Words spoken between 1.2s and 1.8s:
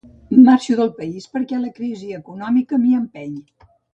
perquè la